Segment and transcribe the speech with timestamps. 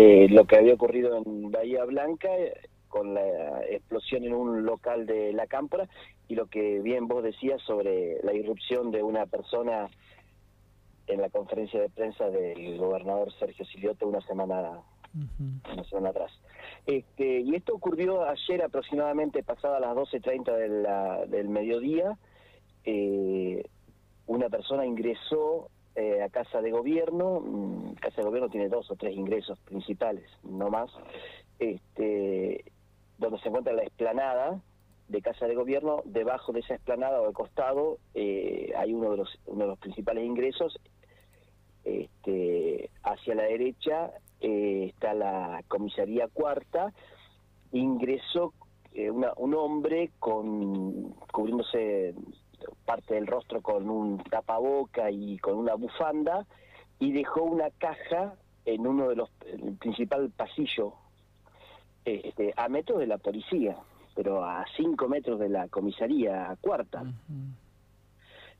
[0.00, 2.30] eh, lo que había ocurrido en Bahía Blanca
[2.88, 5.88] con la explosión en un local de la Cámpora
[6.26, 9.90] y lo que bien vos decías sobre la irrupción de una persona
[11.06, 14.80] en la conferencia de prensa del gobernador Sergio Silioto una semana
[15.70, 16.32] una semana atrás.
[16.86, 22.16] Este, y esto ocurrió ayer aproximadamente pasada las 12.30 de del mediodía.
[22.84, 23.62] Eh,
[24.26, 27.40] una persona ingresó eh, a Casa de Gobierno.
[27.40, 30.90] Mm, Casa de Gobierno tiene dos o tres ingresos principales, no más.
[31.58, 32.64] Este,
[33.18, 34.60] donde se encuentra la explanada
[35.08, 39.16] de Casa de Gobierno, debajo de esa explanada o al costado eh, hay uno de
[39.16, 40.78] los uno de los principales ingresos.
[41.84, 46.92] Este, hacia la derecha eh, está la comisaría cuarta.
[47.72, 48.52] Ingresó
[48.92, 52.14] eh, un hombre con cubriéndose
[52.84, 56.46] parte del rostro con un tapaboca y con una bufanda
[56.98, 60.94] y dejó una caja en uno de los el principal pasillo
[62.04, 63.76] este, a metros de la policía,
[64.14, 67.04] pero a cinco metros de la comisaría cuarta.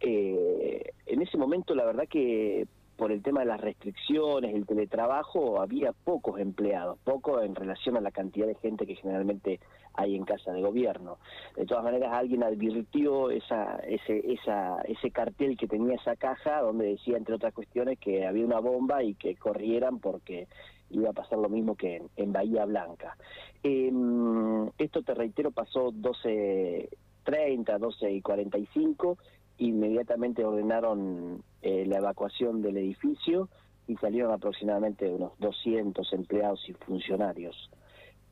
[0.00, 5.60] Eh, en ese momento, la verdad que por el tema de las restricciones, el teletrabajo,
[5.60, 9.60] había pocos empleados, poco en relación a la cantidad de gente que generalmente
[9.94, 11.18] hay en casa de gobierno.
[11.56, 16.86] De todas maneras, alguien advirtió esa, ese, esa, ese cartel que tenía esa caja donde
[16.86, 20.48] decía, entre otras cuestiones, que había una bomba y que corrieran porque
[20.90, 23.16] iba a pasar lo mismo que en, Bahía Blanca.
[23.62, 29.18] Em, esto, te reitero, pasó 12.30, 12 y 45,
[29.66, 33.48] inmediatamente ordenaron eh, la evacuación del edificio
[33.86, 37.70] y salieron aproximadamente unos 200 empleados y funcionarios.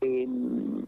[0.01, 0.85] Em,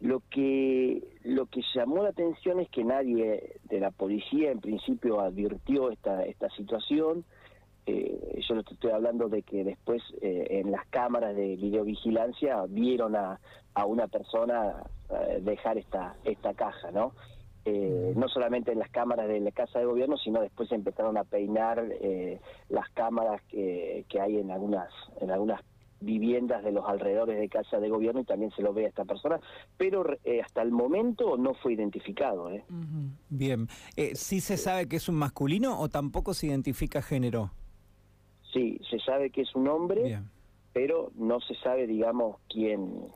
[0.00, 5.20] lo que lo que llamó la atención es que nadie de la policía en principio
[5.20, 7.24] advirtió esta esta situación
[7.86, 13.40] eh, yo estoy hablando de que después eh, en las cámaras de videovigilancia vieron a,
[13.74, 17.12] a una persona eh, dejar esta esta caja, ¿no?
[17.66, 21.82] No solamente en las cámaras de la Casa de Gobierno, sino después empezaron a peinar
[22.68, 24.88] las cámaras que, que hay en algunas
[25.20, 25.60] en algunas
[26.04, 29.04] viviendas de los alrededores de casa de gobierno y también se lo ve a esta
[29.04, 29.40] persona,
[29.76, 30.04] pero
[30.42, 32.50] hasta el momento no fue identificado.
[32.50, 32.64] ¿eh?
[33.30, 33.68] Bien,
[34.14, 37.50] ¿sí se sabe que es un masculino o tampoco se identifica género?
[38.52, 40.20] Sí, se sabe que es un hombre,
[40.74, 43.06] pero no se sabe, digamos, quién,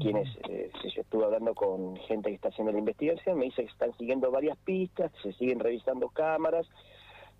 [0.00, 0.28] quién es.
[0.50, 3.96] Eh, yo estuve hablando con gente que está haciendo la investigación, me dice que están
[3.96, 6.68] siguiendo varias pistas, se siguen revisando cámaras,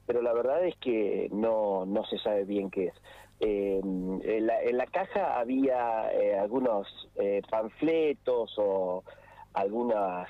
[0.07, 2.95] pero la verdad es que no, no se sabe bien qué es.
[3.41, 6.89] Eh, en, la, caja había eh, algunos
[7.51, 9.05] panfletos o
[9.53, 10.27] algunos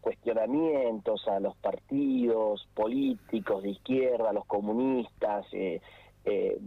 [0.00, 5.46] cuestionamientos a los partidos políticos de izquierda, a los comunistas,
[6.30, 6.58] eh,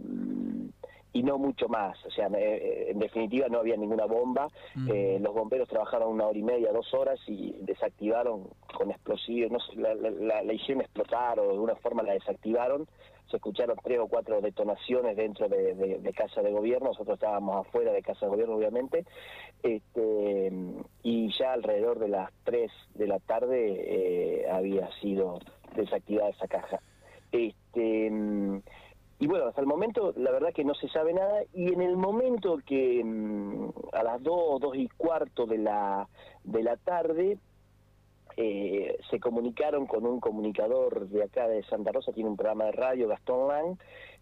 [1.12, 1.96] y no mucho más.
[2.06, 4.48] O sea, eh, en definitiva no había ninguna bomba.
[4.74, 4.90] Mm.
[4.92, 9.82] Eh, los bomberos trabajaron una hora y media, dos horas y desactivaron con explosivos, no
[9.82, 12.86] la, la, la, hicieron explotar o de alguna forma la desactivaron.
[13.30, 18.02] Se escucharon tres o cuatro detonaciones dentro de, Casa de Gobierno, nosotros estábamos afuera de
[18.02, 19.06] Casa de Gobierno obviamente,
[19.62, 20.52] este,
[21.02, 25.38] y ya alrededor de las tres de la tarde había sido
[25.74, 26.80] desactivada esa caja.
[27.30, 28.10] Este,
[29.22, 31.96] y bueno, hasta el momento la verdad que no se sabe nada y en el
[31.96, 36.08] momento que mm, a las 2, 2 y cuarto de la,
[36.42, 37.38] de la tarde
[38.36, 42.72] eh, se comunicaron con un comunicador de acá de Santa Rosa, tiene un programa de
[42.72, 43.78] radio, Gastón Lang,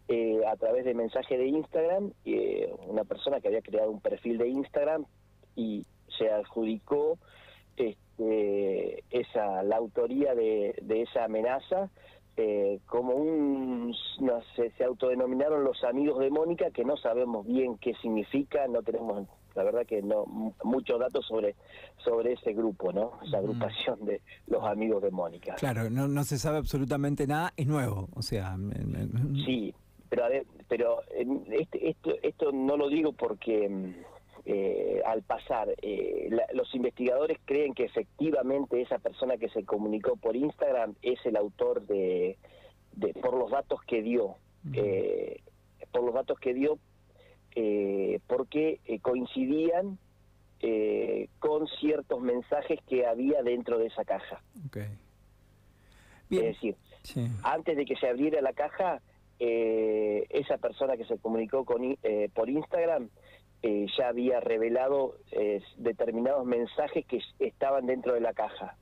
[0.08, 4.36] eh, a través de mensaje de Instagram, eh, una persona que había creado un perfil
[4.36, 5.06] de Instagram
[5.56, 5.86] y
[6.18, 7.16] se adjudicó
[7.78, 11.88] este, esa la autoría de, de esa amenaza
[12.36, 17.76] eh, como un, no sé, se autodenominaron los amigos de Mónica, que no sabemos bien
[17.78, 20.24] qué significa, no tenemos, la verdad que no,
[20.64, 21.54] muchos datos sobre,
[21.98, 23.12] sobre ese grupo, ¿no?
[23.26, 25.54] Esa agrupación de los amigos de Mónica.
[25.56, 28.56] Claro, no, no se sabe absolutamente nada, es nuevo, o sea...
[29.44, 29.74] Sí,
[30.08, 30.24] pero,
[30.68, 31.02] pero
[31.50, 33.94] este, esto, esto no lo digo porque mm,
[34.52, 40.34] eh, al pasar, eh, los investigadores creen que efectivamente esa persona que se comunicó por
[40.34, 42.36] Instagram es el autor de,
[43.22, 44.34] por los datos que dio,
[44.72, 45.40] eh,
[45.92, 46.80] por los datos que dio,
[48.26, 49.98] porque coincidían
[51.38, 54.42] con ciertos mensajes que había dentro de esa caja.
[56.28, 56.74] Es decir,
[57.44, 59.00] antes de que se abriera la caja,
[59.38, 61.96] esa persona que se comunicó con,
[62.34, 63.10] por Instagram
[63.62, 68.76] eh, ya había revelado eh, determinados mensajes que estaban dentro de la caja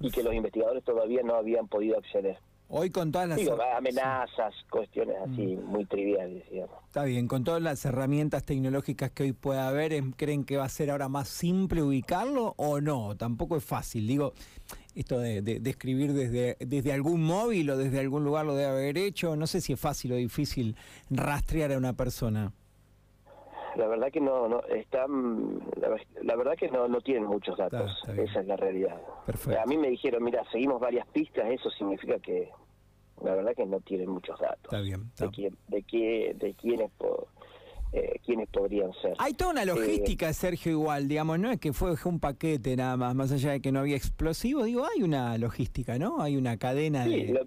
[0.00, 2.38] y que los investigadores todavía no habían podido acceder.
[2.68, 3.38] Hoy con todas las...
[3.76, 5.64] amenazas, cuestiones así mm.
[5.66, 6.76] muy triviales, digamos.
[6.86, 10.64] Está bien, con todas las herramientas tecnológicas que hoy puede haber, ¿em, ¿creen que va
[10.64, 13.16] a ser ahora más simple ubicarlo o no?
[13.16, 14.08] Tampoco es fácil.
[14.08, 14.32] Digo,
[14.96, 18.98] esto de, de, escribir desde, desde algún móvil o desde algún lugar lo debe haber
[18.98, 19.36] hecho.
[19.36, 20.74] No sé si es fácil o difícil
[21.08, 22.52] rastrear a una persona.
[23.76, 25.60] La verdad que no, no están,
[26.22, 27.92] la, verdad que no, no tienen muchos datos.
[28.16, 29.00] Esa es la realidad.
[29.60, 31.50] A mí me dijeron, mira, seguimos varias pistas.
[31.50, 32.50] Eso significa que
[33.22, 34.64] la verdad que no tienen muchos datos.
[34.64, 35.10] Está bien.
[35.18, 36.90] De quién, de qué, de quiénes
[37.92, 39.14] eh, quiénes podrían ser.
[39.18, 42.96] Hay toda una eh, logística, Sergio, igual, digamos, no es que fue un paquete nada
[42.96, 46.20] más, más allá de que no había explosivo, digo, hay una logística, ¿no?
[46.20, 47.46] Hay una cadena de...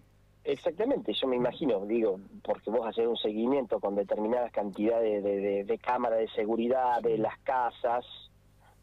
[0.52, 6.20] exactamente, yo me imagino, digo, porque vos haces un seguimiento con determinadas cantidades de, cámaras
[6.20, 8.06] de seguridad de las casas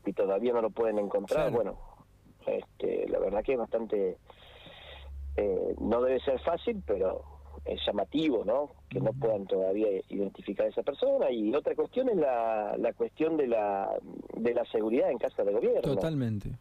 [0.05, 1.79] y todavía no lo pueden encontrar, bueno,
[2.47, 4.19] este, la verdad que es bastante...
[5.37, 7.23] Eh, no debe ser fácil, pero
[7.67, 8.71] es llamativo, ¿no?
[8.89, 11.31] Que no puedan todavía identificar a esa persona.
[11.31, 13.99] Y otra cuestión es la, la cuestión de la,
[14.35, 15.83] de la seguridad en casa de gobierno.
[15.83, 16.53] Totalmente.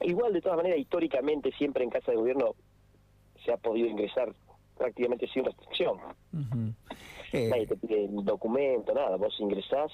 [0.00, 2.54] Igual, de todas maneras, históricamente siempre en casa de gobierno
[3.46, 4.34] se ha podido ingresar
[4.76, 5.98] prácticamente sin restricción.
[7.32, 7.48] Eh.
[7.48, 9.16] Nadie te pide documento, nada.
[9.16, 9.90] Vos ingresás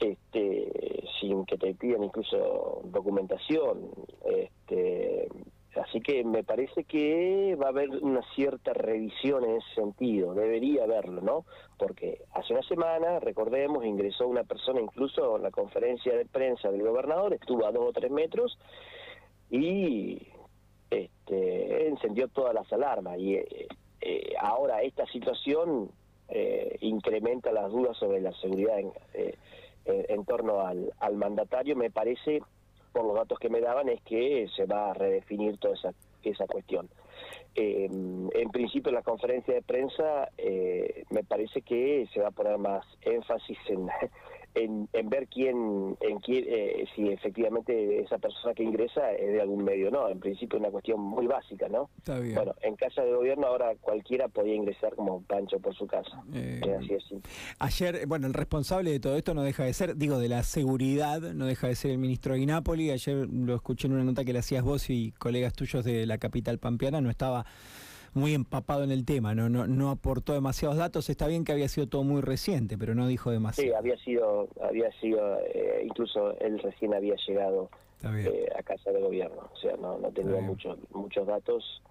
[0.00, 3.90] este, sin que te pidan incluso documentación.
[4.24, 5.28] Este,
[5.76, 10.84] Así que me parece que va a haber una cierta revisión en ese sentido, debería
[10.84, 11.44] haberlo, ¿no?
[11.78, 16.82] Porque hace una semana, recordemos, ingresó una persona incluso en la conferencia de prensa del
[16.82, 18.58] gobernador, estuvo a dos o tres metros
[19.50, 20.26] y
[20.90, 21.47] este,
[21.98, 23.18] encendió todas las alarmas.
[23.18, 23.68] Y eh,
[24.00, 25.90] eh, ahora esta situación
[26.28, 28.92] eh, incrementa las dudas sobre la seguridad en,
[29.84, 32.42] en torno al, al mandatario, me parece
[32.92, 35.92] por los datos que me daban, es que se va a redefinir toda esa,
[36.22, 36.88] esa cuestión.
[37.54, 42.32] Eh, en principio, en la conferencia de prensa, eh, me parece que se va a
[42.32, 43.88] poner más énfasis en,
[44.54, 49.64] en, ver quién, en quién eh, si efectivamente esa persona que ingresa es de algún
[49.64, 50.08] medio no.
[50.08, 51.90] En principio es una cuestión muy básica, ¿no?
[51.98, 52.34] Está bien.
[52.34, 56.22] Bueno, en casa de gobierno ahora cualquiera podía ingresar como Pancho por su casa.
[56.34, 57.04] Eh, así es
[57.58, 61.20] Ayer, bueno, el responsable de todo esto no deja de ser, digo, de la seguridad,
[61.20, 62.90] no deja de ser el ministro Guinápoli.
[62.90, 66.18] Ayer lo escuché en una nota que le hacías vos y colegas tuyos de la
[66.18, 67.46] capital pampeana, no estaba
[68.18, 71.08] muy empapado en el tema, no, no, no aportó demasiados datos.
[71.08, 73.70] Está bien que había sido todo muy reciente, pero no dijo demasiado.
[73.70, 77.70] Sí, había sido, había sido, eh, incluso él recién había llegado
[78.04, 81.82] eh, a casa de gobierno, o sea, no, no tenía muchos muchos datos.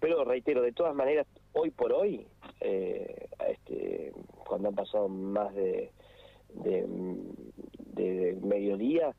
[0.00, 2.26] Pero reitero, de todas maneras, hoy por hoy,
[2.60, 4.12] eh, este,
[4.46, 5.90] cuando han pasado más de,
[6.54, 6.86] de,
[7.94, 9.14] de mediodía,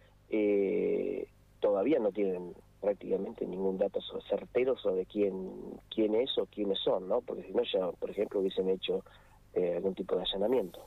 [1.59, 3.99] todavía no tienen prácticamente ningún dato
[4.29, 5.33] certero sobre quién
[5.89, 7.21] quién es o quiénes son, ¿no?
[7.21, 9.03] Porque si no ya, por ejemplo, hubiesen hecho
[9.53, 10.79] eh, algún tipo de allanamiento.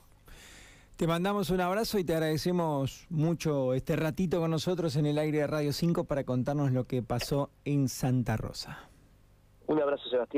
[0.97, 5.39] Te mandamos un abrazo y te agradecemos mucho este ratito con nosotros en el aire
[5.39, 8.89] de Radio 5 para contarnos lo que pasó en Santa Rosa.
[9.67, 10.29] Un abrazo, Sebastián.